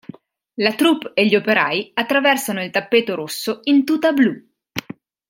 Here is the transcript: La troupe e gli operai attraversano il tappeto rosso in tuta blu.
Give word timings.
La 0.55 0.73
troupe 0.73 1.11
e 1.13 1.27
gli 1.27 1.35
operai 1.35 1.91
attraversano 1.93 2.63
il 2.63 2.71
tappeto 2.71 3.13
rosso 3.13 3.59
in 3.65 3.85
tuta 3.85 4.11
blu. 4.13 4.33